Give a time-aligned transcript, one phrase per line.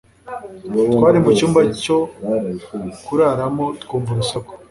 [0.93, 1.97] twari mucyumba cyo
[3.05, 4.53] kuraramo twumva urusasu